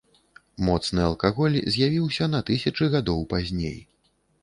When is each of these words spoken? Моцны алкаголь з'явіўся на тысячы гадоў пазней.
Моцны 0.69 1.03
алкаголь 1.09 1.59
з'явіўся 1.77 2.31
на 2.35 2.43
тысячы 2.51 2.83
гадоў 2.99 3.25
пазней. 3.37 3.81